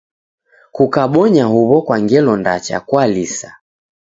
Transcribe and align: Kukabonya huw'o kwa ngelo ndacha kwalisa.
Kukabonya 0.75 1.45
huw'o 1.51 1.79
kwa 1.85 1.97
ngelo 2.03 2.33
ndacha 2.41 2.77
kwalisa. 2.89 3.49